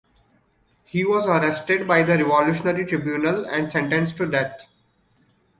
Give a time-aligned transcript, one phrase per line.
[0.83, 4.65] He was arrested by the Revolutionary Tribunal and sentenced to death.